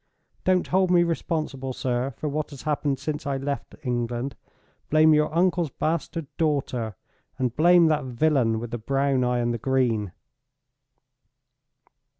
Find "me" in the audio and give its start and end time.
0.89-1.03